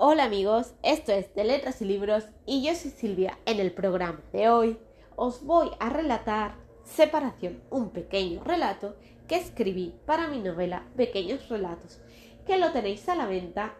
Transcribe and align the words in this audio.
Hola 0.00 0.26
amigos, 0.26 0.74
esto 0.84 1.10
es 1.10 1.34
de 1.34 1.42
Letras 1.42 1.82
y 1.82 1.84
Libros 1.84 2.22
y 2.46 2.62
yo 2.62 2.72
soy 2.76 2.92
Silvia. 2.92 3.36
En 3.46 3.58
el 3.58 3.72
programa 3.72 4.22
de 4.32 4.48
hoy 4.48 4.78
os 5.16 5.42
voy 5.42 5.70
a 5.80 5.88
relatar 5.88 6.54
Separación, 6.84 7.60
un 7.68 7.90
pequeño 7.90 8.44
relato 8.44 8.94
que 9.26 9.34
escribí 9.34 9.96
para 10.06 10.28
mi 10.28 10.38
novela 10.38 10.86
Pequeños 10.96 11.48
Relatos, 11.48 11.98
que 12.46 12.58
lo 12.58 12.70
tenéis 12.70 13.08
a 13.08 13.16
la 13.16 13.26
venta 13.26 13.74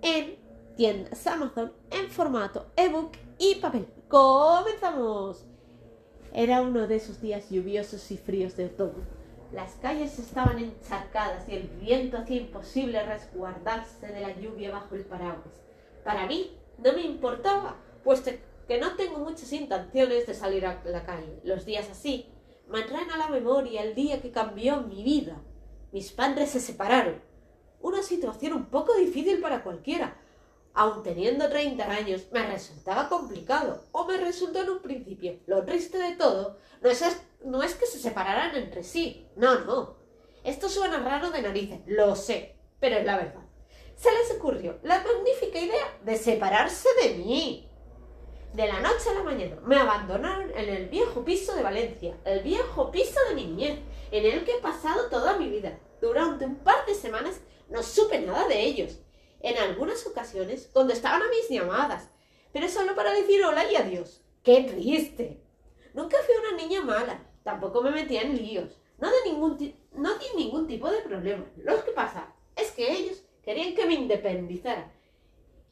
en 0.00 0.36
tiendas 0.76 1.26
Amazon 1.26 1.72
en 1.90 2.08
formato 2.08 2.66
ebook 2.76 3.10
y 3.40 3.56
papel. 3.56 3.88
¡Comenzamos! 4.06 5.44
Era 6.32 6.62
uno 6.62 6.86
de 6.86 6.94
esos 6.94 7.20
días 7.20 7.50
lluviosos 7.50 8.12
y 8.12 8.16
fríos 8.16 8.56
de 8.56 8.66
otoño 8.66 9.17
las 9.52 9.74
calles 9.76 10.18
estaban 10.18 10.58
encharcadas 10.58 11.48
y 11.48 11.54
el 11.54 11.68
viento 11.68 12.18
hacía 12.18 12.36
imposible 12.36 13.02
resguardarse 13.02 14.06
de 14.06 14.20
la 14.20 14.38
lluvia 14.38 14.70
bajo 14.70 14.94
el 14.94 15.04
paraguas. 15.04 15.62
Para 16.04 16.26
mí 16.26 16.56
no 16.78 16.92
me 16.92 17.02
importaba, 17.02 17.76
puesto 18.04 18.30
que 18.66 18.78
no 18.78 18.96
tengo 18.96 19.18
muchas 19.18 19.50
intenciones 19.52 20.26
de 20.26 20.34
salir 20.34 20.66
a 20.66 20.82
la 20.84 21.04
calle. 21.04 21.40
Los 21.44 21.64
días 21.64 21.88
así 21.90 22.30
me 22.68 22.82
traen 22.82 23.10
a 23.10 23.16
la 23.16 23.28
memoria 23.28 23.82
el 23.82 23.94
día 23.94 24.20
que 24.20 24.30
cambió 24.30 24.82
mi 24.82 25.02
vida. 25.02 25.40
Mis 25.92 26.12
padres 26.12 26.50
se 26.50 26.60
separaron. 26.60 27.22
Una 27.80 28.02
situación 28.02 28.52
un 28.52 28.66
poco 28.66 28.94
difícil 28.94 29.40
para 29.40 29.62
cualquiera. 29.62 30.18
Aun 30.74 31.02
teniendo 31.02 31.48
30 31.48 31.90
años, 31.90 32.26
me 32.30 32.46
resultaba 32.46 33.08
complicado, 33.08 33.82
o 33.90 34.04
me 34.04 34.18
resultó 34.18 34.60
en 34.60 34.70
un 34.70 34.78
principio. 34.80 35.38
Lo 35.46 35.64
triste 35.64 35.98
de 35.98 36.14
todo 36.16 36.58
no 36.82 36.90
es 36.90 37.02
no 37.44 37.62
es 37.62 37.74
que 37.74 37.86
se 37.86 37.98
separaran 37.98 38.54
entre 38.56 38.82
sí. 38.82 39.26
No, 39.36 39.60
no. 39.60 39.96
Esto 40.44 40.68
suena 40.68 40.98
raro 40.98 41.30
de 41.30 41.42
narices, 41.42 41.80
lo 41.86 42.14
sé, 42.16 42.56
pero 42.80 42.96
es 42.96 43.04
la 43.04 43.16
verdad. 43.16 43.42
Se 43.96 44.10
les 44.12 44.30
ocurrió 44.32 44.78
la 44.82 45.02
magnífica 45.02 45.58
idea 45.58 45.98
de 46.04 46.16
separarse 46.16 46.88
de 47.02 47.14
mí. 47.14 47.68
De 48.52 48.66
la 48.66 48.80
noche 48.80 49.10
a 49.10 49.14
la 49.14 49.24
mañana 49.24 49.58
me 49.64 49.76
abandonaron 49.76 50.50
en 50.56 50.68
el 50.68 50.88
viejo 50.88 51.24
piso 51.24 51.54
de 51.54 51.62
Valencia, 51.62 52.16
el 52.24 52.40
viejo 52.40 52.90
piso 52.90 53.18
de 53.28 53.34
mi 53.34 53.44
niñez, 53.44 53.80
en 54.10 54.24
el 54.24 54.44
que 54.44 54.52
he 54.52 54.60
pasado 54.60 55.10
toda 55.10 55.36
mi 55.36 55.50
vida. 55.50 55.78
Durante 56.00 56.46
un 56.46 56.56
par 56.56 56.86
de 56.86 56.94
semanas 56.94 57.40
no 57.68 57.82
supe 57.82 58.20
nada 58.20 58.48
de 58.48 58.62
ellos. 58.62 59.00
En 59.40 59.58
algunas 59.58 60.06
ocasiones 60.06 60.70
contestaban 60.72 61.22
a 61.22 61.28
mis 61.28 61.48
llamadas, 61.48 62.08
pero 62.52 62.68
solo 62.68 62.94
para 62.94 63.12
decir 63.12 63.44
hola 63.44 63.70
y 63.70 63.76
adiós. 63.76 64.22
¡Qué 64.42 64.62
triste! 64.62 65.42
Nunca 65.92 66.16
fui 66.24 66.34
una 66.36 66.62
niña 66.62 66.80
mala, 66.80 67.27
Tampoco 67.48 67.80
me 67.80 67.90
metía 67.90 68.20
en 68.20 68.36
líos. 68.36 68.76
No, 68.98 69.08
de 69.10 69.30
ningún 69.30 69.56
no 69.94 70.18
di 70.18 70.26
ningún 70.36 70.66
tipo 70.66 70.90
de 70.90 71.00
problema. 71.00 71.46
Lo 71.56 71.82
que 71.82 71.92
pasa 71.92 72.34
es 72.54 72.72
que 72.72 72.92
ellos 72.92 73.24
querían 73.42 73.74
que 73.74 73.86
me 73.86 73.94
independizara. 73.94 74.92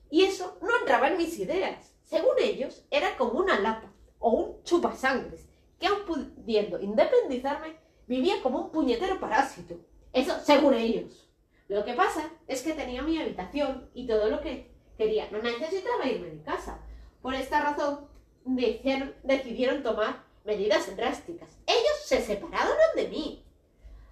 Y 0.09 0.23
eso 0.23 0.57
no 0.63 0.75
entraba 0.79 1.09
en 1.09 1.19
mis 1.19 1.39
ideas. 1.39 1.95
Según 2.03 2.33
ellos, 2.39 2.87
era 2.91 3.19
como 3.19 3.33
una 3.33 3.61
lapa 3.61 3.93
o 4.19 4.31
un 4.31 4.63
chupasangres, 4.63 5.47
que 5.79 5.87
aun 5.87 6.07
pudiendo 6.07 6.81
independizarme, 6.81 7.77
vivía 8.07 8.43
como 8.43 8.59
un 8.59 8.71
puñetero 8.71 9.21
parásito. 9.21 9.75
Eso 10.15 10.33
según 10.43 10.73
ellos. 10.73 11.29
Lo 11.69 11.85
que 11.85 11.93
pasa 11.93 12.31
es 12.47 12.63
que 12.63 12.73
tenía 12.73 13.03
mi 13.03 13.19
habitación 13.19 13.91
y 13.93 14.07
todo 14.07 14.31
lo 14.31 14.41
que 14.41 14.71
quería. 14.97 15.29
No 15.31 15.43
necesitaba 15.43 16.09
irme 16.09 16.31
de 16.31 16.43
casa. 16.43 16.81
Por 17.21 17.35
esta 17.35 17.61
razón, 17.61 18.09
decidieron 18.47 19.83
tomar 19.83 20.26
medidas 20.47 20.97
drásticas. 20.97 21.59
Ellos 21.67 21.99
se 22.05 22.23
separaron 22.23 22.77
de 22.95 23.09
mí. 23.09 23.45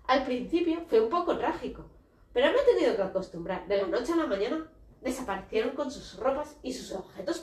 Al 0.07 0.25
principio 0.25 0.85
fue 0.89 1.01
un 1.01 1.09
poco 1.09 1.39
trágico, 1.39 1.87
pero 2.33 2.53
me 2.53 2.59
he 2.59 2.75
tenido 2.75 2.97
que 2.97 3.03
acostumbrar. 3.03 3.67
De 3.69 3.79
la 3.79 3.87
noche 3.87 4.13
a 4.13 4.17
la 4.17 4.27
mañana 4.27 4.71
desaparecieron 5.01 5.77
con 5.77 5.91
sus 5.91 6.19
ropas 6.19 6.57
y 6.63 6.73
sus 6.73 6.93
objetos 6.93 7.39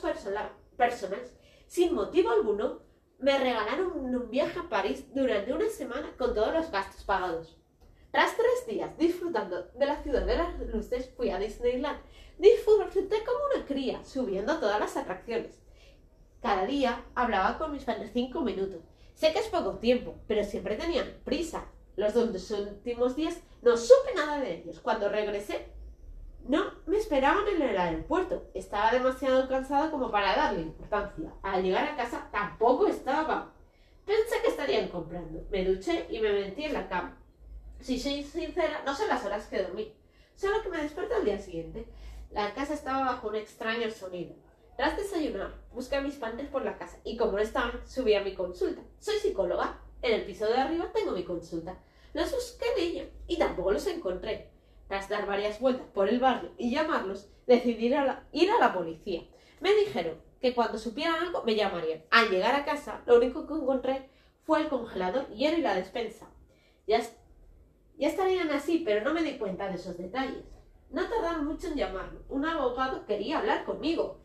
personales 0.76 1.32
sin 1.66 1.94
motivo 1.94 2.30
alguno. 2.30 2.82
Me 3.18 3.38
regalaron 3.38 3.92
un 3.92 4.30
viaje 4.30 4.58
a 4.58 4.68
París 4.68 5.06
durante 5.14 5.52
una 5.52 5.68
semana 5.68 6.12
con 6.18 6.34
todos 6.34 6.52
los 6.52 6.70
gastos 6.70 7.04
pagados. 7.04 7.56
Tras 8.10 8.36
tres 8.36 8.66
días 8.66 8.98
disfrutando 8.98 9.62
de 9.62 9.86
la 9.86 10.02
ciudad 10.02 10.26
de 10.26 10.36
las 10.36 10.58
luces, 10.58 11.10
fui 11.16 11.30
a 11.30 11.38
Disneyland. 11.38 11.98
Disfruté 12.36 13.24
como 13.24 13.38
una 13.54 13.64
cría, 13.64 14.04
subiendo 14.04 14.58
todas 14.58 14.80
las 14.80 14.96
atracciones. 14.96 15.61
Cada 16.42 16.66
día 16.66 17.04
hablaba 17.14 17.56
con 17.56 17.70
mis 17.70 17.84
padres 17.84 18.10
cinco 18.12 18.40
minutos. 18.40 18.82
Sé 19.14 19.32
que 19.32 19.38
es 19.38 19.46
poco 19.46 19.78
tiempo, 19.78 20.16
pero 20.26 20.42
siempre 20.42 20.74
tenían 20.74 21.06
prisa. 21.24 21.66
Los 21.94 22.14
dos 22.14 22.50
últimos 22.50 23.14
días 23.14 23.40
no 23.62 23.76
supe 23.76 24.14
nada 24.16 24.40
de 24.40 24.56
ellos. 24.56 24.80
Cuando 24.80 25.08
regresé, 25.08 25.68
no 26.48 26.64
me 26.86 26.96
esperaban 26.96 27.46
en 27.46 27.62
el 27.62 27.78
aeropuerto. 27.78 28.50
Estaba 28.54 28.90
demasiado 28.90 29.48
cansado 29.48 29.92
como 29.92 30.10
para 30.10 30.34
darle 30.34 30.62
importancia. 30.62 31.32
Al 31.42 31.62
llegar 31.62 31.84
a 31.84 31.96
casa 31.96 32.28
tampoco 32.32 32.88
estaba. 32.88 33.52
Pensé 34.04 34.42
que 34.42 34.48
estarían 34.48 34.88
comprando. 34.88 35.46
Me 35.50 35.64
duché 35.64 36.08
y 36.10 36.18
me 36.18 36.32
metí 36.32 36.64
en 36.64 36.72
la 36.72 36.88
cama. 36.88 37.18
Si 37.78 38.00
soy 38.00 38.24
sincera, 38.24 38.82
no 38.84 38.96
sé 38.96 39.06
las 39.06 39.24
horas 39.24 39.46
que 39.46 39.62
dormí. 39.62 39.94
Solo 40.34 40.60
que 40.62 40.70
me 40.70 40.82
desperté 40.82 41.14
al 41.14 41.24
día 41.24 41.38
siguiente. 41.38 41.86
La 42.32 42.52
casa 42.52 42.74
estaba 42.74 43.04
bajo 43.12 43.28
un 43.28 43.36
extraño 43.36 43.88
sonido. 43.90 44.34
Tras 44.76 44.96
desayunar, 44.96 45.52
busqué 45.72 45.96
a 45.96 46.00
mis 46.00 46.16
padres 46.16 46.48
por 46.48 46.64
la 46.64 46.78
casa 46.78 46.98
y 47.04 47.16
como 47.16 47.32
no 47.32 47.38
estaban, 47.38 47.86
subí 47.86 48.14
a 48.14 48.22
mi 48.22 48.34
consulta. 48.34 48.82
Soy 48.98 49.16
psicóloga. 49.16 49.80
En 50.00 50.14
el 50.14 50.24
piso 50.24 50.46
de 50.46 50.54
arriba 50.54 50.90
tengo 50.92 51.12
mi 51.12 51.24
consulta. 51.24 51.78
Los 52.14 52.32
busqué 52.32 52.64
en 52.76 52.82
ella 52.82 53.10
y 53.26 53.38
tampoco 53.38 53.72
los 53.72 53.86
encontré. 53.86 54.50
Tras 54.88 55.08
dar 55.08 55.26
varias 55.26 55.60
vueltas 55.60 55.86
por 55.94 56.08
el 56.08 56.18
barrio 56.18 56.50
y 56.58 56.70
llamarlos, 56.70 57.30
decidí 57.46 57.86
ir 57.86 57.96
a 57.96 58.04
la, 58.04 58.28
ir 58.32 58.50
a 58.50 58.58
la 58.58 58.74
policía. 58.74 59.22
Me 59.60 59.74
dijeron 59.74 60.20
que 60.40 60.54
cuando 60.54 60.78
supieran 60.78 61.22
algo 61.22 61.44
me 61.44 61.54
llamarían. 61.54 62.02
Al 62.10 62.30
llegar 62.30 62.54
a 62.54 62.64
casa, 62.64 63.02
lo 63.06 63.16
único 63.16 63.46
que 63.46 63.54
encontré 63.54 64.10
fue 64.44 64.62
el 64.62 64.68
congelador, 64.68 65.28
hielo 65.28 65.58
y 65.58 65.62
la 65.62 65.76
despensa. 65.76 66.28
Ya, 66.86 67.00
ya 67.96 68.08
estarían 68.08 68.50
así, 68.50 68.82
pero 68.84 69.04
no 69.04 69.14
me 69.14 69.22
di 69.22 69.38
cuenta 69.38 69.68
de 69.68 69.76
esos 69.76 69.96
detalles. 69.96 70.44
No 70.90 71.08
tardaron 71.08 71.46
mucho 71.46 71.68
en 71.68 71.76
llamarme. 71.76 72.18
Un 72.28 72.44
abogado 72.44 73.06
quería 73.06 73.38
hablar 73.38 73.64
conmigo 73.64 74.20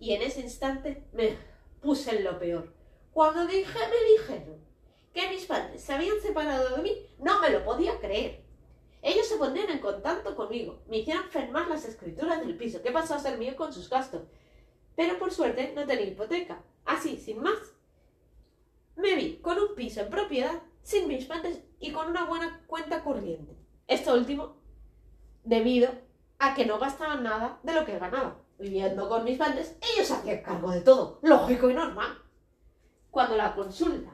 y 0.00 0.14
en 0.14 0.22
ese 0.22 0.40
instante 0.40 1.04
me 1.12 1.36
puse 1.80 2.16
en 2.16 2.24
lo 2.24 2.38
peor. 2.38 2.72
Cuando 3.12 3.46
dije, 3.46 3.78
me 3.78 4.10
dijeron 4.18 4.58
que 5.12 5.28
mis 5.28 5.44
padres 5.44 5.82
se 5.82 5.92
habían 5.92 6.20
separado 6.20 6.76
de 6.76 6.82
mí, 6.82 7.06
no 7.18 7.40
me 7.40 7.50
lo 7.50 7.64
podía 7.64 8.00
creer. 8.00 8.42
Ellos 9.02 9.26
se 9.26 9.36
ponían 9.36 9.70
en 9.70 9.78
contacto 9.78 10.34
conmigo, 10.34 10.82
me 10.88 10.98
hicieron 10.98 11.28
firmar 11.30 11.68
las 11.68 11.84
escrituras 11.84 12.40
del 12.40 12.56
piso, 12.56 12.82
que 12.82 12.90
pasó 12.90 13.14
a 13.14 13.18
ser 13.18 13.38
mío 13.38 13.56
con 13.56 13.72
sus 13.72 13.88
gastos. 13.88 14.22
Pero 14.96 15.18
por 15.18 15.30
suerte 15.32 15.72
no 15.74 15.86
tenía 15.86 16.06
hipoteca. 16.06 16.62
Así, 16.84 17.16
sin 17.16 17.40
más. 17.40 17.58
Me 18.96 19.14
vi 19.14 19.36
con 19.36 19.58
un 19.58 19.74
piso 19.74 20.00
en 20.00 20.10
propiedad, 20.10 20.62
sin 20.82 21.08
mis 21.08 21.26
padres 21.26 21.60
y 21.78 21.92
con 21.92 22.08
una 22.08 22.24
buena 22.24 22.62
cuenta 22.66 23.02
corriente. 23.02 23.56
Esto 23.86 24.14
último 24.14 24.56
debido 25.44 25.90
a 26.38 26.54
que 26.54 26.66
no 26.66 26.78
gastaban 26.78 27.22
nada 27.22 27.60
de 27.62 27.74
lo 27.74 27.84
que 27.84 27.98
ganaba 27.98 28.36
viviendo 28.60 29.08
con 29.08 29.24
mis 29.24 29.38
padres, 29.38 29.76
ellos 29.94 30.10
hacían 30.10 30.42
cargo 30.42 30.70
de 30.70 30.82
todo, 30.82 31.18
lógico 31.22 31.70
y 31.70 31.74
normal. 31.74 32.18
Cuando 33.10 33.36
la 33.36 33.54
consulta 33.54 34.12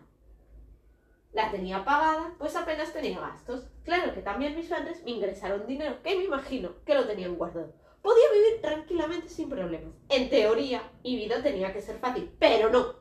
la 1.32 1.50
tenía 1.50 1.84
pagada, 1.84 2.34
pues 2.38 2.56
apenas 2.56 2.92
tenía 2.92 3.20
gastos. 3.20 3.68
Claro 3.84 4.14
que 4.14 4.22
también 4.22 4.56
mis 4.56 4.68
padres 4.68 5.02
me 5.04 5.10
ingresaron 5.10 5.66
dinero, 5.66 6.02
que 6.02 6.16
me 6.16 6.24
imagino 6.24 6.70
que 6.86 6.94
lo 6.94 7.06
tenían 7.06 7.36
guardado. 7.36 7.74
Podía 8.00 8.32
vivir 8.32 8.62
tranquilamente 8.62 9.28
sin 9.28 9.50
problemas. 9.50 9.92
En 10.08 10.30
teoría, 10.30 10.90
mi 11.02 11.16
vida 11.16 11.42
tenía 11.42 11.72
que 11.72 11.82
ser 11.82 11.98
fácil, 11.98 12.34
pero 12.38 12.70
no. 12.70 12.94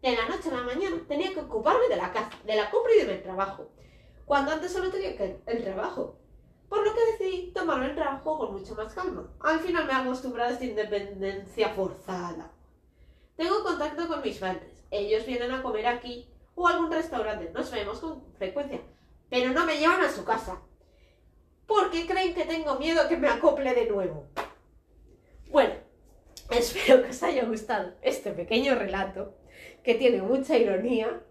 De 0.00 0.16
la 0.16 0.28
noche 0.28 0.48
a 0.48 0.54
la 0.54 0.62
mañana 0.62 0.96
tenía 1.08 1.34
que 1.34 1.40
ocuparme 1.40 1.88
de 1.88 1.96
la 1.96 2.12
casa, 2.12 2.30
de 2.44 2.56
la 2.56 2.70
compra 2.70 2.92
y 2.94 3.04
de 3.04 3.14
mi 3.14 3.20
trabajo. 3.20 3.68
Cuando 4.24 4.52
antes 4.52 4.72
solo 4.72 4.90
tenía 4.90 5.16
que 5.16 5.40
el 5.44 5.64
trabajo 5.64 6.18
por 6.74 6.84
lo 6.84 6.92
que 6.92 7.12
decidí 7.12 7.52
tomarme 7.52 7.86
el 7.86 7.94
trabajo 7.94 8.36
con 8.36 8.52
mucho 8.52 8.74
más 8.74 8.92
calma. 8.92 9.32
Al 9.40 9.60
final 9.60 9.86
me 9.86 9.92
he 9.92 9.96
acostumbrado 9.96 10.50
a 10.50 10.52
esta 10.54 10.64
independencia 10.64 11.68
forzada. 11.68 12.50
Tengo 13.36 13.62
contacto 13.62 14.08
con 14.08 14.20
mis 14.22 14.38
padres. 14.38 14.84
Ellos 14.90 15.24
vienen 15.24 15.52
a 15.52 15.62
comer 15.62 15.86
aquí 15.86 16.28
o 16.56 16.66
a 16.66 16.72
algún 16.72 16.90
restaurante. 16.90 17.52
Nos 17.52 17.70
vemos 17.70 18.00
con 18.00 18.24
frecuencia. 18.34 18.80
Pero 19.30 19.52
no 19.52 19.64
me 19.64 19.78
llevan 19.78 20.00
a 20.00 20.10
su 20.10 20.24
casa. 20.24 20.62
Porque 21.68 22.08
creen 22.08 22.34
que 22.34 22.44
tengo 22.44 22.74
miedo 22.74 23.08
que 23.08 23.18
me 23.18 23.28
acople 23.28 23.72
de 23.72 23.86
nuevo. 23.86 24.26
Bueno, 25.50 25.74
espero 26.50 27.04
que 27.04 27.10
os 27.10 27.22
haya 27.22 27.44
gustado 27.44 27.92
este 28.02 28.32
pequeño 28.32 28.74
relato 28.74 29.36
que 29.84 29.94
tiene 29.94 30.22
mucha 30.22 30.58
ironía. 30.58 31.22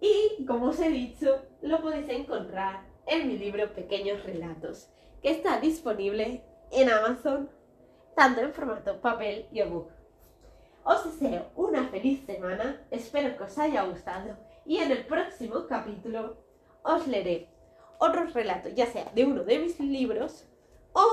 Y 0.00 0.46
como 0.46 0.68
os 0.68 0.80
he 0.80 0.88
dicho, 0.88 1.42
lo 1.60 1.82
podéis 1.82 2.08
encontrar 2.08 2.88
en 3.08 3.26
mi 3.26 3.38
libro 3.38 3.72
Pequeños 3.72 4.22
Relatos, 4.24 4.88
que 5.22 5.30
está 5.30 5.58
disponible 5.60 6.42
en 6.70 6.90
Amazon, 6.90 7.50
tanto 8.14 8.40
en 8.40 8.52
formato 8.52 9.00
papel 9.00 9.46
y 9.50 9.60
ebook. 9.60 9.90
Os 10.84 11.04
deseo 11.04 11.46
una 11.56 11.88
feliz 11.88 12.24
semana, 12.26 12.86
espero 12.90 13.36
que 13.36 13.44
os 13.44 13.58
haya 13.58 13.82
gustado 13.84 14.36
y 14.64 14.78
en 14.78 14.92
el 14.92 15.06
próximo 15.06 15.66
capítulo 15.66 16.36
os 16.82 17.06
leeré 17.06 17.48
otros 17.98 18.32
relatos, 18.34 18.74
ya 18.74 18.86
sea 18.86 19.10
de 19.14 19.24
uno 19.24 19.42
de 19.42 19.58
mis 19.58 19.80
libros 19.80 20.46
o 20.92 21.04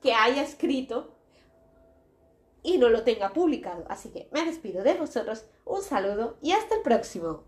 que 0.00 0.12
haya 0.12 0.42
escrito 0.42 1.14
y 2.62 2.78
no 2.78 2.88
lo 2.88 3.02
tenga 3.02 3.32
publicado. 3.32 3.84
Así 3.88 4.10
que 4.10 4.28
me 4.32 4.44
despido 4.44 4.82
de 4.82 4.94
vosotros, 4.94 5.46
un 5.64 5.82
saludo 5.82 6.36
y 6.42 6.52
hasta 6.52 6.76
el 6.76 6.82
próximo. 6.82 7.44